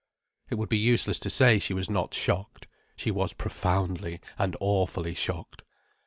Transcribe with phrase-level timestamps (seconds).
[0.49, 2.65] It would be useless to say she was not shocked.
[2.95, 5.61] She was profoundly and awfully shocked.